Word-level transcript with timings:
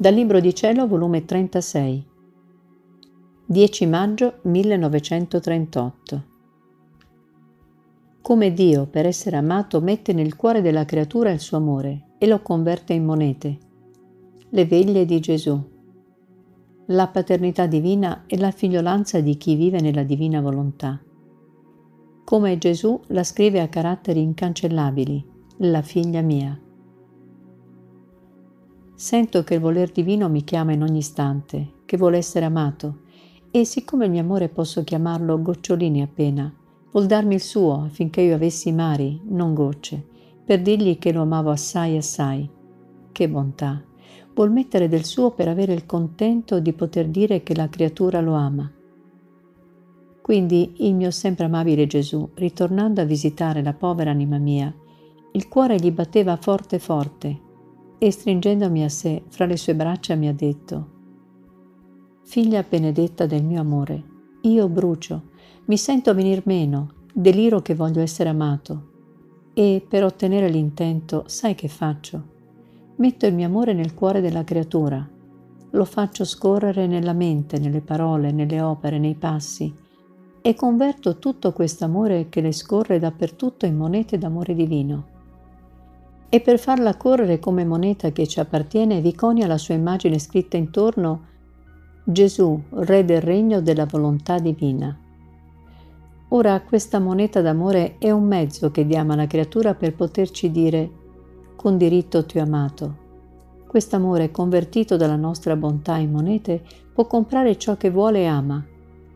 Dal 0.00 0.14
Libro 0.14 0.40
di 0.40 0.54
Cielo, 0.54 0.86
volume 0.86 1.26
36. 1.26 2.06
10 3.44 3.86
maggio 3.86 4.38
1938. 4.44 6.24
Come 8.22 8.52
Dio, 8.54 8.86
per 8.86 9.04
essere 9.04 9.36
amato, 9.36 9.82
mette 9.82 10.14
nel 10.14 10.36
cuore 10.36 10.62
della 10.62 10.86
creatura 10.86 11.30
il 11.32 11.38
suo 11.38 11.58
amore 11.58 12.14
e 12.16 12.26
lo 12.26 12.40
converte 12.40 12.94
in 12.94 13.04
monete. 13.04 13.58
Le 14.48 14.64
veglie 14.64 15.04
di 15.04 15.20
Gesù. 15.20 15.62
La 16.86 17.08
paternità 17.08 17.66
divina 17.66 18.24
e 18.26 18.38
la 18.38 18.52
figliolanza 18.52 19.20
di 19.20 19.36
chi 19.36 19.54
vive 19.54 19.82
nella 19.82 20.04
divina 20.04 20.40
volontà. 20.40 20.98
Come 22.24 22.56
Gesù 22.56 22.98
la 23.08 23.22
scrive 23.22 23.60
a 23.60 23.68
caratteri 23.68 24.22
incancellabili, 24.22 25.22
la 25.58 25.82
figlia 25.82 26.22
mia. 26.22 26.58
Sento 29.00 29.44
che 29.44 29.54
il 29.54 29.60
voler 29.60 29.90
divino 29.90 30.28
mi 30.28 30.44
chiama 30.44 30.74
in 30.74 30.82
ogni 30.82 30.98
istante, 30.98 31.76
che 31.86 31.96
vuole 31.96 32.18
essere 32.18 32.44
amato, 32.44 32.98
e 33.50 33.64
siccome 33.64 34.04
il 34.04 34.10
mio 34.10 34.20
amore 34.20 34.50
posso 34.50 34.84
chiamarlo 34.84 35.40
gocciolini 35.40 36.02
appena, 36.02 36.52
vuol 36.92 37.06
darmi 37.06 37.32
il 37.32 37.40
suo 37.40 37.84
affinché 37.84 38.20
io 38.20 38.34
avessi 38.34 38.70
mari, 38.72 39.18
non 39.24 39.54
gocce, 39.54 40.06
per 40.44 40.60
dirgli 40.60 40.98
che 40.98 41.12
lo 41.12 41.22
amavo 41.22 41.48
assai 41.48 41.96
assai. 41.96 42.46
Che 43.10 43.28
bontà! 43.30 43.82
Vuol 44.34 44.52
mettere 44.52 44.86
del 44.86 45.06
suo 45.06 45.30
per 45.30 45.48
avere 45.48 45.72
il 45.72 45.86
contento 45.86 46.60
di 46.60 46.74
poter 46.74 47.08
dire 47.08 47.42
che 47.42 47.54
la 47.54 47.70
creatura 47.70 48.20
lo 48.20 48.34
ama. 48.34 48.70
Quindi 50.20 50.74
il 50.80 50.94
mio 50.94 51.10
sempre 51.10 51.46
amabile 51.46 51.86
Gesù, 51.86 52.28
ritornando 52.34 53.00
a 53.00 53.04
visitare 53.04 53.62
la 53.62 53.72
povera 53.72 54.10
anima 54.10 54.36
mia, 54.36 54.70
il 55.32 55.48
cuore 55.48 55.76
gli 55.76 55.90
batteva 55.90 56.36
forte 56.36 56.78
forte 56.78 57.48
e 58.02 58.10
stringendomi 58.10 58.82
a 58.82 58.88
sé 58.88 59.24
fra 59.28 59.44
le 59.44 59.58
sue 59.58 59.74
braccia 59.74 60.14
mi 60.14 60.26
ha 60.26 60.32
detto, 60.32 60.88
Figlia 62.22 62.64
benedetta 62.66 63.26
del 63.26 63.44
mio 63.44 63.60
amore, 63.60 64.02
io 64.42 64.70
brucio, 64.70 65.24
mi 65.66 65.76
sento 65.76 66.14
venir 66.14 66.40
meno, 66.46 66.94
deliro 67.12 67.60
che 67.60 67.74
voglio 67.74 68.00
essere 68.00 68.30
amato, 68.30 68.88
e 69.52 69.84
per 69.86 70.04
ottenere 70.04 70.48
l'intento 70.48 71.24
sai 71.26 71.54
che 71.54 71.68
faccio? 71.68 72.22
Metto 72.96 73.26
il 73.26 73.34
mio 73.34 73.46
amore 73.46 73.74
nel 73.74 73.92
cuore 73.92 74.22
della 74.22 74.44
creatura, 74.44 75.06
lo 75.72 75.84
faccio 75.84 76.24
scorrere 76.24 76.86
nella 76.86 77.12
mente, 77.12 77.58
nelle 77.58 77.82
parole, 77.82 78.32
nelle 78.32 78.62
opere, 78.62 78.98
nei 78.98 79.14
passi, 79.14 79.74
e 80.40 80.54
converto 80.54 81.18
tutto 81.18 81.52
questo 81.52 81.84
amore 81.84 82.30
che 82.30 82.40
le 82.40 82.52
scorre 82.52 82.98
dappertutto 82.98 83.66
in 83.66 83.76
monete 83.76 84.16
d'amore 84.16 84.54
divino 84.54 85.18
e 86.32 86.40
per 86.40 86.60
farla 86.60 86.96
correre 86.96 87.40
come 87.40 87.64
moneta 87.64 88.12
che 88.12 88.26
ci 88.26 88.38
appartiene 88.38 89.00
vi 89.00 89.14
conia 89.14 89.48
la 89.48 89.58
sua 89.58 89.74
immagine 89.74 90.18
scritta 90.20 90.56
intorno 90.56 91.26
Gesù, 92.04 92.58
Re 92.70 93.04
del 93.04 93.20
regno 93.20 93.60
della 93.60 93.84
volontà 93.84 94.38
divina. 94.38 94.96
Ora 96.28 96.60
questa 96.60 97.00
moneta 97.00 97.40
d'amore 97.40 97.96
è 97.98 98.12
un 98.12 98.24
mezzo 98.24 98.70
che 98.70 98.86
diamo 98.86 99.12
alla 99.12 99.26
creatura 99.26 99.74
per 99.74 99.94
poterci 99.94 100.52
dire 100.52 100.90
con 101.56 101.76
diritto 101.76 102.24
ti 102.24 102.38
ho 102.38 102.42
amato. 102.42 103.08
Quest'amore 103.66 104.30
convertito 104.30 104.96
dalla 104.96 105.16
nostra 105.16 105.56
bontà 105.56 105.96
in 105.96 106.12
monete 106.12 106.62
può 106.92 107.06
comprare 107.06 107.58
ciò 107.58 107.76
che 107.76 107.90
vuole 107.90 108.20
e 108.20 108.26
ama, 108.26 108.64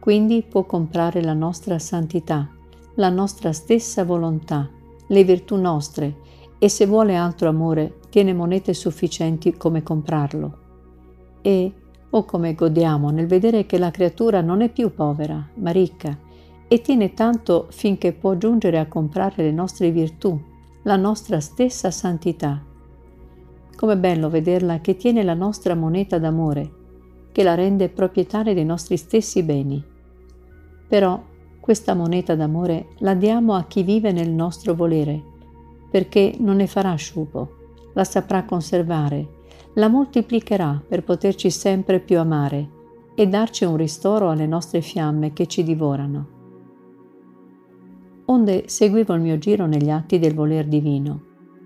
quindi 0.00 0.42
può 0.42 0.64
comprare 0.64 1.22
la 1.22 1.32
nostra 1.32 1.78
santità, 1.78 2.48
la 2.96 3.08
nostra 3.08 3.52
stessa 3.52 4.04
volontà, 4.04 4.68
le 5.06 5.24
virtù 5.24 5.56
nostre, 5.56 6.16
e 6.64 6.70
se 6.70 6.86
vuole 6.86 7.14
altro 7.14 7.50
amore 7.50 7.96
tiene 8.08 8.32
monete 8.32 8.72
sufficienti 8.72 9.54
come 9.54 9.82
comprarlo. 9.82 10.58
E, 11.42 11.72
oh 12.08 12.24
come 12.24 12.54
godiamo 12.54 13.10
nel 13.10 13.26
vedere 13.26 13.66
che 13.66 13.76
la 13.76 13.90
creatura 13.90 14.40
non 14.40 14.62
è 14.62 14.70
più 14.70 14.94
povera, 14.94 15.46
ma 15.56 15.70
ricca, 15.72 16.18
e 16.66 16.80
tiene 16.80 17.12
tanto 17.12 17.66
finché 17.68 18.14
può 18.14 18.38
giungere 18.38 18.78
a 18.78 18.86
comprare 18.86 19.42
le 19.42 19.52
nostre 19.52 19.90
virtù, 19.90 20.40
la 20.84 20.96
nostra 20.96 21.38
stessa 21.38 21.90
santità. 21.90 22.64
Com'è 23.76 23.98
bello 23.98 24.30
vederla 24.30 24.80
che 24.80 24.96
tiene 24.96 25.22
la 25.22 25.34
nostra 25.34 25.74
moneta 25.74 26.18
d'amore, 26.18 26.72
che 27.30 27.42
la 27.42 27.54
rende 27.54 27.90
proprietaria 27.90 28.54
dei 28.54 28.64
nostri 28.64 28.96
stessi 28.96 29.42
beni. 29.42 29.84
Però 30.88 31.22
questa 31.60 31.92
moneta 31.92 32.34
d'amore 32.34 32.86
la 33.00 33.12
diamo 33.12 33.52
a 33.52 33.64
chi 33.64 33.82
vive 33.82 34.12
nel 34.12 34.30
nostro 34.30 34.72
volere, 34.72 35.32
perché 35.94 36.34
non 36.40 36.56
ne 36.56 36.66
farà 36.66 36.92
sciupo, 36.96 37.50
la 37.92 38.02
saprà 38.02 38.42
conservare, 38.42 39.28
la 39.74 39.86
moltiplicherà 39.86 40.82
per 40.84 41.04
poterci 41.04 41.52
sempre 41.52 42.00
più 42.00 42.18
amare 42.18 42.68
e 43.14 43.28
darci 43.28 43.64
un 43.64 43.76
ristoro 43.76 44.28
alle 44.28 44.48
nostre 44.48 44.80
fiamme 44.80 45.32
che 45.32 45.46
ci 45.46 45.62
divorano. 45.62 46.26
Onde 48.24 48.64
seguivo 48.66 49.14
il 49.14 49.20
mio 49.20 49.38
giro 49.38 49.66
negli 49.66 49.88
atti 49.88 50.18
del 50.18 50.34
voler 50.34 50.66
divino. 50.66 51.20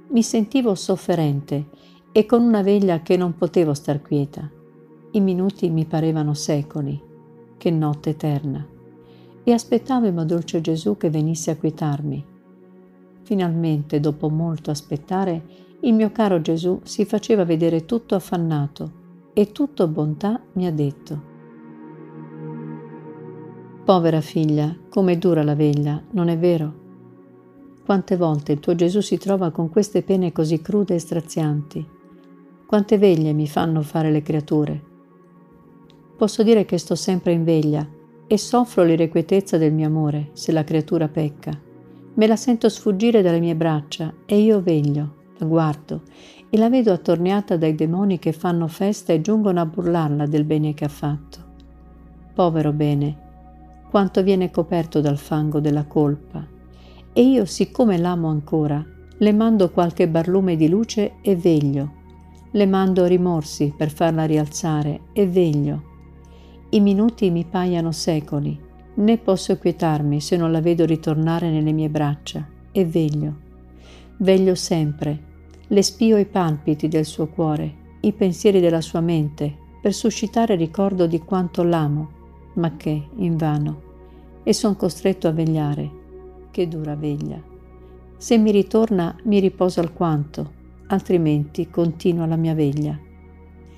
Mi 0.09 0.23
sentivo 0.23 0.75
sofferente 0.75 1.69
e 2.13 2.27
con 2.27 2.43
una 2.43 2.61
veglia 2.61 3.01
che 3.01 3.17
non 3.17 3.35
potevo 3.35 3.73
star 3.73 4.03
quieta. 4.03 4.47
I 5.13 5.21
minuti 5.21 5.71
mi 5.71 5.87
parevano 5.87 6.35
secoli, 6.35 7.03
che 7.57 7.71
notte 7.71 8.11
eterna, 8.11 8.63
e 9.43 9.53
aspettavo 9.53 10.05
il 10.05 10.13
mio 10.13 10.25
dolce 10.25 10.61
Gesù 10.61 10.99
che 10.99 11.09
venisse 11.09 11.51
a 11.51 11.57
quietarmi 11.57 12.37
Finalmente, 13.29 14.01
dopo 14.01 14.31
molto 14.31 14.71
aspettare, 14.71 15.45
il 15.81 15.93
mio 15.93 16.11
caro 16.13 16.41
Gesù 16.41 16.81
si 16.85 17.05
faceva 17.05 17.45
vedere 17.45 17.85
tutto 17.85 18.15
affannato 18.15 18.93
e 19.35 19.53
tutto 19.53 19.87
bontà 19.87 20.41
mi 20.55 20.67
ha 20.67 20.73
detto. 20.73 21.23
Povera 23.85 24.23
figlia, 24.23 24.75
come 24.89 25.19
dura 25.19 25.43
la 25.43 25.55
veglia, 25.55 26.03
non 26.13 26.29
è 26.29 26.39
vero? 26.39 26.73
Quante 27.85 28.17
volte 28.17 28.53
il 28.53 28.61
tuo 28.61 28.75
Gesù 28.75 29.03
si 29.03 29.19
trova 29.19 29.51
con 29.51 29.69
queste 29.69 30.01
pene 30.01 30.33
così 30.33 30.63
crude 30.63 30.95
e 30.95 30.99
strazianti? 30.99 31.87
Quante 32.65 32.97
veglie 32.97 33.35
mi 33.35 33.47
fanno 33.47 33.83
fare 33.83 34.11
le 34.11 34.23
creature? 34.23 34.83
Posso 36.17 36.43
dire 36.43 36.65
che 36.65 36.79
sto 36.79 36.95
sempre 36.95 37.33
in 37.33 37.45
veglia 37.45 37.87
e 38.27 38.39
soffro 38.39 38.85
l'irrequietezza 38.85 39.59
del 39.59 39.75
mio 39.75 39.87
amore 39.87 40.31
se 40.33 40.51
la 40.51 40.65
creatura 40.65 41.09
pecca 41.09 41.67
Me 42.19 42.27
la 42.27 42.35
sento 42.35 42.69
sfuggire 42.69 43.23
dalle 43.23 43.39
mie 43.39 43.55
braccia 43.55 44.13
e 44.27 44.41
io 44.41 44.61
veglio, 44.61 45.15
la 45.37 45.47
guardo 45.47 46.03
e 46.51 46.59
la 46.59 46.69
vedo 46.69 46.91
attorniata 46.91 47.57
dai 47.57 47.77
demoni 47.77 48.19
che 48.19 48.33
fanno 48.33 48.67
festa 48.67 49.13
e 49.13 49.21
giungono 49.21 49.61
a 49.61 49.67
burlarla 49.67 50.27
del 50.27 50.43
bene 50.43 50.75
che 50.75 50.85
ha 50.85 50.89
fatto. 50.89 51.39
Povero 52.35 52.73
bene, 52.73 53.17
quanto 53.89 54.25
viene 54.25 54.51
coperto 54.51 55.01
dal 55.01 55.17
fango 55.17 55.61
della 55.61 55.85
colpa. 55.85 56.45
E 57.13 57.23
io, 57.23 57.45
siccome 57.45 57.97
l'amo 57.99 58.27
ancora, 58.27 58.85
le 59.17 59.33
mando 59.33 59.71
qualche 59.71 60.09
barlume 60.09 60.57
di 60.57 60.69
luce 60.69 61.19
e 61.23 61.37
veglio. 61.37 61.93
Le 62.51 62.67
mando 62.67 63.05
rimorsi 63.05 63.73
per 63.77 63.93
farla 63.93 64.25
rialzare 64.25 65.03
e 65.13 65.29
veglio. 65.29 65.83
I 66.71 66.81
minuti 66.81 67.31
mi 67.31 67.45
paiano 67.45 67.93
secoli 67.93 68.67
né 68.99 69.19
posso 69.19 69.57
quietarmi 69.59 70.21
se 70.21 70.37
non 70.37 70.51
la 70.51 70.61
vedo 70.61 70.85
ritornare 70.85 71.51
nelle 71.51 71.73
mie 71.73 71.89
braccia 71.89 72.47
e 72.73 72.85
veglio. 72.85 73.47
Veglio 74.19 74.55
sempre, 74.55 75.27
le 75.69 75.83
spio 75.83 76.17
i 76.17 76.25
palpiti 76.25 76.89
del 76.89 77.05
suo 77.05 77.29
cuore, 77.29 77.75
i 78.01 78.13
pensieri 78.13 78.61
della 78.61 78.81
sua 78.81 79.01
mente, 79.01 79.67
per 79.81 79.95
suscitare 79.95 80.57
ricordo 80.57 81.07
di 81.07 81.21
quanto 81.21 81.63
l'amo, 81.63 82.11
ma 82.55 82.77
che, 82.77 83.09
invano, 83.17 83.83
e 84.43 84.53
son 84.53 84.75
costretto 84.77 85.29
a 85.29 85.33
vegliare. 85.33 85.91
Che 86.51 86.67
dura 86.67 86.97
veglia. 86.97 87.41
Se 88.17 88.37
mi 88.37 88.51
ritorna 88.51 89.15
mi 89.25 89.39
riposo 89.39 89.79
alquanto, 89.79 90.53
altrimenti 90.89 91.69
continua 91.71 92.27
la 92.27 92.37
mia 92.37 92.55
veglia. 92.55 92.99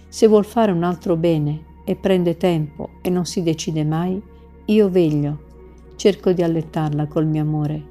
Se 0.08 0.26
vuol 0.26 0.46
fare 0.46 0.72
un 0.72 0.82
altro 0.82 1.17
bene 1.17 1.64
e 1.84 1.94
prende 1.96 2.38
tempo 2.38 2.90
e 3.02 3.11
non 3.11 3.26
si 3.26 3.43
decide 3.43 3.84
mai, 3.84 4.22
io 4.66 4.88
veglio, 4.88 5.48
cerco 5.96 6.32
di 6.32 6.42
allettarla 6.42 7.06
col 7.06 7.26
mio 7.26 7.42
amore, 7.42 7.82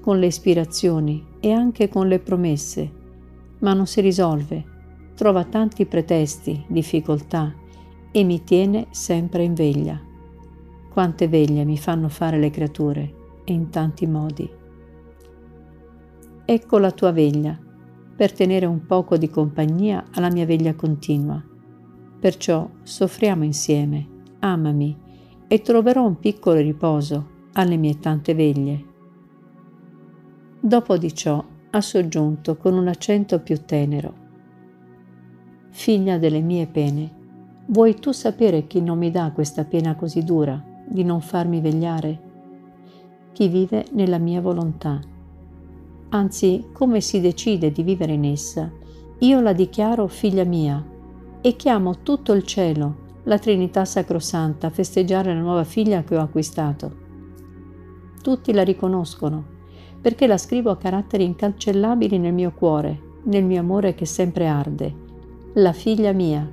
con 0.00 0.18
le 0.18 0.26
ispirazioni 0.26 1.26
e 1.40 1.52
anche 1.52 1.88
con 1.88 2.08
le 2.08 2.18
promesse, 2.18 2.90
ma 3.58 3.74
non 3.74 3.86
si 3.86 4.00
risolve, 4.00 4.64
trova 5.14 5.44
tanti 5.44 5.86
pretesti, 5.86 6.64
difficoltà 6.68 7.54
e 8.10 8.24
mi 8.24 8.42
tiene 8.42 8.86
sempre 8.90 9.42
in 9.42 9.54
veglia. 9.54 10.00
Quante 10.90 11.28
veglie 11.28 11.64
mi 11.64 11.76
fanno 11.76 12.08
fare 12.08 12.38
le 12.38 12.50
creature 12.50 13.14
e 13.44 13.52
in 13.52 13.68
tanti 13.70 14.06
modi. 14.06 14.50
Ecco 16.44 16.78
la 16.78 16.90
tua 16.90 17.12
veglia, 17.12 17.58
per 18.16 18.32
tenere 18.32 18.66
un 18.66 18.84
poco 18.86 19.16
di 19.16 19.28
compagnia 19.28 20.04
alla 20.12 20.30
mia 20.30 20.46
veglia 20.46 20.74
continua. 20.74 21.42
Perciò 22.18 22.68
soffriamo 22.82 23.44
insieme, 23.44 24.06
amami, 24.40 24.96
e 25.52 25.62
troverò 25.62 26.06
un 26.06 26.20
piccolo 26.20 26.60
riposo 26.60 27.26
alle 27.54 27.76
mie 27.76 27.98
tante 27.98 28.34
veglie. 28.34 28.84
Dopo 30.60 30.96
di 30.96 31.12
ciò 31.12 31.44
ha 31.70 31.80
soggiunto 31.80 32.56
con 32.56 32.74
un 32.74 32.86
accento 32.86 33.40
più 33.40 33.64
tenero. 33.64 34.14
figlia 35.70 36.18
delle 36.18 36.40
mie 36.40 36.68
pene. 36.68 37.18
Vuoi 37.66 37.94
tu 37.94 38.12
sapere 38.12 38.68
chi 38.68 38.80
non 38.80 38.98
mi 38.98 39.10
dà 39.10 39.32
questa 39.32 39.64
pena 39.64 39.96
così 39.96 40.22
dura, 40.22 40.62
di 40.86 41.02
non 41.02 41.20
farmi 41.20 41.60
vegliare? 41.60 42.20
Chi 43.32 43.48
vive 43.48 43.86
nella 43.92 44.18
mia 44.18 44.40
volontà. 44.40 45.00
Anzi, 46.10 46.66
come 46.72 47.00
si 47.00 47.20
decide 47.20 47.72
di 47.72 47.82
vivere 47.82 48.12
in 48.12 48.24
essa, 48.24 48.70
io 49.18 49.40
la 49.40 49.52
dichiaro 49.52 50.06
figlia 50.06 50.44
mia 50.44 50.84
e 51.40 51.56
chiamo 51.56 52.02
tutto 52.02 52.32
il 52.34 52.44
cielo, 52.44 52.99
la 53.24 53.38
Trinità 53.38 53.84
Sacrosanta, 53.84 54.68
a 54.68 54.70
festeggiare 54.70 55.34
la 55.34 55.40
nuova 55.40 55.64
figlia 55.64 56.02
che 56.02 56.16
ho 56.16 56.20
acquistato. 56.20 57.08
Tutti 58.22 58.52
la 58.52 58.62
riconoscono, 58.62 59.44
perché 60.00 60.26
la 60.26 60.38
scrivo 60.38 60.70
a 60.70 60.76
caratteri 60.76 61.24
incancellabili 61.24 62.18
nel 62.18 62.32
mio 62.32 62.52
cuore, 62.52 62.98
nel 63.24 63.44
mio 63.44 63.60
amore 63.60 63.94
che 63.94 64.06
sempre 64.06 64.46
arde, 64.46 64.94
la 65.54 65.72
figlia 65.72 66.12
mia. 66.12 66.48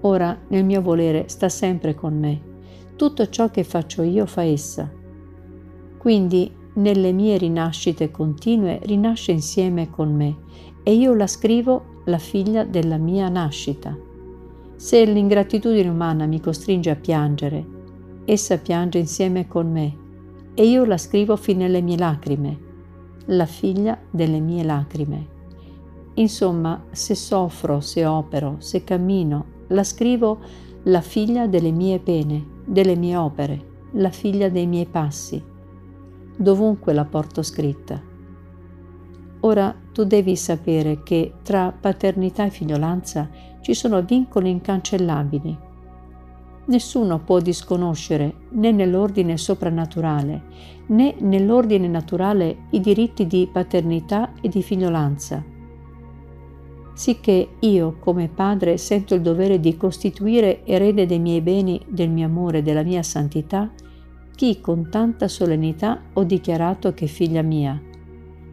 Ora 0.00 0.38
nel 0.48 0.64
mio 0.64 0.80
volere 0.80 1.28
sta 1.28 1.48
sempre 1.48 1.94
con 1.94 2.18
me, 2.18 2.40
tutto 2.96 3.28
ciò 3.28 3.50
che 3.50 3.62
faccio 3.62 4.02
io 4.02 4.26
fa 4.26 4.42
essa. 4.42 4.90
Quindi 5.98 6.52
nelle 6.74 7.12
mie 7.12 7.38
rinascite 7.38 8.10
continue 8.10 8.80
rinasce 8.82 9.32
insieme 9.32 9.90
con 9.90 10.14
me 10.14 10.36
e 10.82 10.94
io 10.94 11.14
la 11.14 11.26
scrivo 11.26 12.02
la 12.04 12.18
figlia 12.18 12.64
della 12.64 12.96
mia 12.96 13.28
nascita. 13.28 14.07
Se 14.78 15.04
l'ingratitudine 15.04 15.88
umana 15.88 16.26
mi 16.26 16.40
costringe 16.40 16.90
a 16.90 16.94
piangere, 16.94 17.66
essa 18.24 18.58
piange 18.58 18.98
insieme 18.98 19.48
con 19.48 19.68
me 19.72 19.96
e 20.54 20.66
io 20.68 20.84
la 20.84 20.96
scrivo 20.96 21.34
fin 21.36 21.58
nelle 21.58 21.80
mie 21.80 21.96
lacrime 21.96 22.66
la 23.30 23.46
figlia 23.46 23.98
delle 24.08 24.40
mie 24.40 24.62
lacrime. 24.62 25.26
Insomma, 26.14 26.84
se 26.90 27.14
soffro, 27.14 27.80
se 27.80 28.06
opero, 28.06 28.56
se 28.58 28.84
cammino, 28.84 29.44
la 29.68 29.84
scrivo 29.84 30.38
la 30.84 31.00
figlia 31.00 31.46
delle 31.46 31.70
mie 31.70 31.98
pene, 31.98 32.46
delle 32.64 32.96
mie 32.96 33.16
opere, 33.16 33.64
la 33.92 34.10
figlia 34.10 34.48
dei 34.48 34.66
miei 34.66 34.86
passi. 34.86 35.42
Dovunque 36.36 36.92
la 36.92 37.04
porto 37.04 37.42
scritta. 37.42 38.00
Ora 39.40 39.74
tu 39.92 40.04
devi 40.04 40.34
sapere 40.36 41.02
che 41.02 41.34
tra 41.42 41.70
paternità 41.78 42.46
e 42.46 42.50
figliolanza 42.50 43.28
ci 43.60 43.74
sono 43.74 44.02
vincoli 44.02 44.50
incancellabili 44.50 45.66
nessuno 46.68 47.18
può 47.18 47.40
disconoscere 47.40 48.34
né 48.50 48.72
nell'ordine 48.72 49.36
soprannaturale 49.36 50.42
né 50.86 51.14
nell'ordine 51.18 51.88
naturale 51.88 52.64
i 52.70 52.80
diritti 52.80 53.26
di 53.26 53.48
paternità 53.50 54.32
e 54.40 54.48
di 54.48 54.62
figliolanza. 54.62 55.44
Sicché 56.94 57.48
io, 57.60 57.96
come 58.00 58.28
padre, 58.28 58.76
sento 58.76 59.14
il 59.14 59.20
dovere 59.20 59.60
di 59.60 59.76
costituire 59.76 60.64
erede 60.64 61.06
dei 61.06 61.20
miei 61.20 61.40
beni, 61.40 61.80
del 61.86 62.10
mio 62.10 62.26
amore 62.26 62.58
e 62.58 62.62
della 62.62 62.82
mia 62.82 63.02
santità, 63.02 63.70
chi 64.34 64.60
con 64.60 64.88
tanta 64.90 65.28
solennità 65.28 66.00
ho 66.14 66.24
dichiarato 66.24 66.94
che 66.94 67.06
figlia 67.06 67.42
mia, 67.42 67.80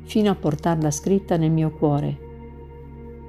fino 0.04 0.30
a 0.30 0.36
portarla 0.36 0.92
scritta 0.92 1.38
nel 1.38 1.52
mio 1.52 1.72
cuore. 1.72 2.25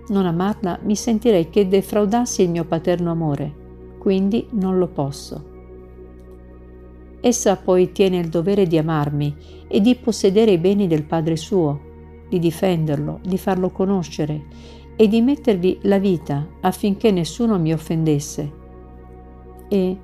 Non 0.08 0.26
amarla 0.26 0.78
mi 0.82 0.96
sentirei 0.96 1.50
che 1.50 1.68
defraudassi 1.68 2.42
il 2.42 2.50
mio 2.50 2.64
paterno 2.64 3.10
amore 3.10 3.64
quindi 4.06 4.46
non 4.52 4.78
lo 4.78 4.86
posso. 4.86 5.44
Essa 7.20 7.56
poi 7.56 7.90
tiene 7.90 8.18
il 8.18 8.28
dovere 8.28 8.68
di 8.68 8.78
amarmi 8.78 9.36
e 9.66 9.80
di 9.80 9.96
possedere 9.96 10.52
i 10.52 10.58
beni 10.58 10.86
del 10.86 11.02
Padre 11.02 11.34
suo, 11.34 11.80
di 12.28 12.38
difenderlo, 12.38 13.18
di 13.26 13.36
farlo 13.36 13.70
conoscere 13.70 14.44
e 14.94 15.08
di 15.08 15.20
mettervi 15.22 15.80
la 15.82 15.98
vita 15.98 16.46
affinché 16.60 17.10
nessuno 17.10 17.58
mi 17.58 17.72
offendesse. 17.72 18.52
E 19.66 19.96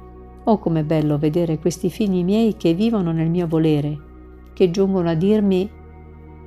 oh 0.43 0.59
com'è 0.59 0.83
bello 0.83 1.17
vedere 1.17 1.61
questi 1.61 1.89
figli 1.89 2.25
miei 2.25 2.57
che 2.57 2.75
vivono 2.75 3.13
nel 3.13 3.31
mio 3.31 3.47
volere, 3.47 3.97
che 4.53 4.69
giungono 4.73 5.11
a 5.11 5.15
dirmi 5.15 5.71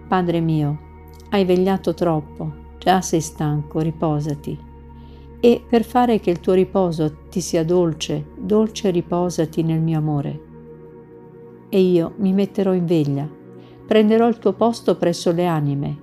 Padre 0.09 0.41
mio, 0.41 0.79
hai 1.29 1.45
vegliato 1.45 1.93
troppo, 1.93 2.64
già 2.85 3.01
sei 3.01 3.19
stanco, 3.19 3.79
riposati 3.79 4.55
e 5.39 5.63
per 5.67 5.83
fare 5.83 6.19
che 6.19 6.29
il 6.29 6.39
tuo 6.39 6.53
riposo 6.53 7.15
ti 7.31 7.41
sia 7.41 7.65
dolce, 7.65 8.27
dolce 8.37 8.91
riposati 8.91 9.63
nel 9.63 9.81
mio 9.81 9.97
amore. 9.97 10.41
E 11.69 11.79
io 11.79 12.13
mi 12.17 12.31
metterò 12.31 12.73
in 12.73 12.85
veglia, 12.85 13.27
prenderò 13.87 14.27
il 14.27 14.37
tuo 14.37 14.53
posto 14.53 14.97
presso 14.97 15.31
le 15.31 15.47
anime. 15.47 15.97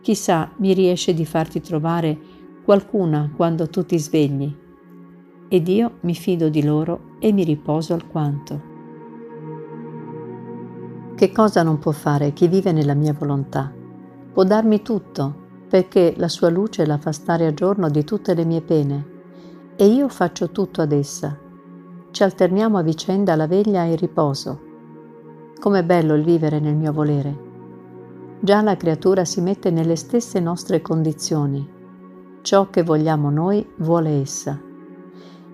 Chissà 0.00 0.50
mi 0.56 0.72
riesce 0.72 1.14
di 1.14 1.24
farti 1.24 1.60
trovare 1.60 2.18
qualcuna 2.64 3.30
quando 3.36 3.68
tu 3.68 3.84
ti 3.84 3.96
svegli. 3.96 4.52
Ed 5.48 5.68
io 5.68 5.98
mi 6.00 6.14
fido 6.14 6.48
di 6.48 6.64
loro 6.64 7.16
e 7.20 7.30
mi 7.30 7.44
riposo 7.44 7.94
alquanto. 7.94 8.60
Che 11.14 11.30
cosa 11.30 11.62
non 11.62 11.78
può 11.78 11.92
fare 11.92 12.32
chi 12.32 12.48
vive 12.48 12.72
nella 12.72 12.94
mia 12.94 13.12
volontà? 13.12 13.72
Può 14.32 14.42
darmi 14.42 14.82
tutto, 14.82 15.48
perché 15.70 16.14
la 16.16 16.26
sua 16.26 16.48
luce 16.48 16.84
la 16.84 16.98
fa 16.98 17.12
stare 17.12 17.46
a 17.46 17.54
giorno 17.54 17.88
di 17.88 18.02
tutte 18.02 18.34
le 18.34 18.44
mie 18.44 18.60
pene 18.60 19.18
e 19.76 19.86
io 19.86 20.08
faccio 20.08 20.50
tutto 20.50 20.82
ad 20.82 20.90
essa. 20.90 21.38
Ci 22.10 22.22
alterniamo 22.24 22.76
a 22.76 22.82
vicenda 22.82 23.36
la 23.36 23.46
veglia 23.46 23.84
e 23.84 23.92
il 23.92 23.98
riposo. 23.98 24.60
Com'è 25.60 25.84
bello 25.84 26.16
il 26.16 26.24
vivere 26.24 26.58
nel 26.58 26.74
mio 26.74 26.92
volere. 26.92 27.48
Già 28.40 28.62
la 28.62 28.76
creatura 28.76 29.24
si 29.24 29.40
mette 29.40 29.70
nelle 29.70 29.94
stesse 29.94 30.40
nostre 30.40 30.82
condizioni. 30.82 31.66
Ciò 32.42 32.68
che 32.68 32.82
vogliamo 32.82 33.30
noi 33.30 33.64
vuole 33.76 34.20
essa. 34.20 34.60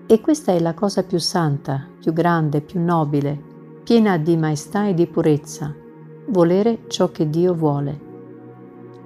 E 0.07 0.19
questa 0.19 0.51
è 0.51 0.59
la 0.59 0.73
cosa 0.73 1.03
più 1.03 1.19
santa, 1.19 1.85
più 1.99 2.11
grande, 2.11 2.61
più 2.61 2.81
nobile, 2.81 3.39
piena 3.83 4.17
di 4.17 4.35
maestà 4.35 4.87
e 4.87 4.95
di 4.95 5.05
purezza, 5.05 5.75
volere 6.29 6.79
ciò 6.87 7.11
che 7.11 7.29
Dio 7.29 7.53
vuole. 7.53 8.06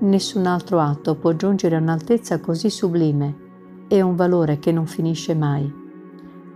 Nessun 0.01 0.47
altro 0.47 0.79
atto 0.79 1.13
può 1.13 1.33
giungere 1.33 1.75
a 1.75 1.79
un'altezza 1.79 2.39
così 2.39 2.71
sublime 2.71 3.85
e 3.87 4.01
un 4.01 4.15
valore 4.15 4.57
che 4.57 4.71
non 4.71 4.87
finisce 4.87 5.35
mai. 5.35 5.71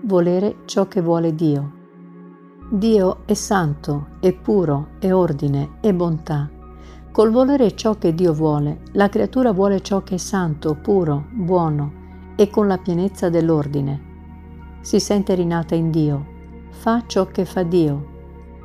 Volere 0.02 0.62
ciò 0.66 0.88
che 0.88 1.00
vuole 1.00 1.36
Dio. 1.36 1.72
Dio 2.72 3.20
è 3.26 3.36
santo, 3.36 4.08
è 4.20 4.34
puro, 4.34 4.94
è 4.98 5.14
ordine, 5.14 5.78
è 5.80 5.94
bontà. 5.94 6.50
Col 7.12 7.30
volere 7.30 7.76
ciò 7.76 8.00
che 8.00 8.16
Dio 8.16 8.34
vuole, 8.34 8.80
la 8.94 9.10
creatura 9.10 9.52
vuole 9.52 9.80
ciò 9.82 10.02
che 10.02 10.16
è 10.16 10.18
santo, 10.18 10.74
puro, 10.74 11.26
buono 11.32 12.34
e 12.36 12.50
con 12.50 12.66
la 12.66 12.80
pienezza 12.80 13.30
dell'ordine. 13.30 14.80
Si 14.82 15.00
sente 15.00 15.36
rinata 15.36 15.76
in 15.76 15.92
Dio, 15.92 16.26
fa 16.70 17.04
ciò 17.06 17.28
che 17.28 17.46
fa 17.46 17.62
Dio. 17.62 18.08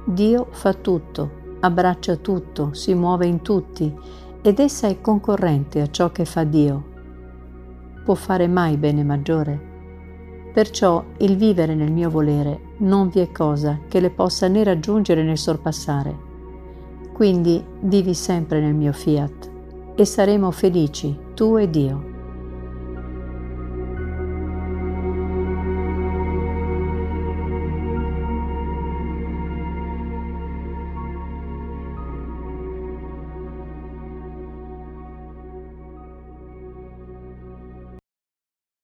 Dio 0.06 0.46
fa 0.48 0.72
tutto, 0.72 1.32
abbraccia 1.60 2.16
tutto, 2.16 2.72
si 2.72 2.94
muove 2.94 3.26
in 3.26 3.42
tutti 3.42 4.28
ed 4.42 4.58
essa 4.58 4.88
è 4.88 5.00
concorrente 5.00 5.80
a 5.80 5.90
ciò 5.90 6.10
che 6.10 6.24
fa 6.24 6.44
Dio. 6.44 6.84
Può 8.04 8.14
fare 8.14 8.48
mai 8.48 8.76
bene 8.76 9.04
maggiore? 9.04 9.68
Perciò 10.52 11.04
il 11.18 11.36
vivere 11.36 11.74
nel 11.74 11.92
mio 11.92 12.10
volere 12.10 12.74
non 12.78 13.08
vi 13.08 13.20
è 13.20 13.30
cosa 13.30 13.80
che 13.88 14.00
le 14.00 14.10
possa 14.10 14.48
né 14.48 14.64
raggiungere 14.64 15.22
né 15.22 15.36
sorpassare. 15.36 16.28
Quindi 17.12 17.62
vivi 17.82 18.14
sempre 18.14 18.60
nel 18.60 18.74
mio 18.74 18.92
fiat 18.92 19.50
e 19.94 20.04
saremo 20.04 20.50
felici, 20.50 21.16
tu 21.34 21.56
ed 21.56 21.76
io. 21.76 22.09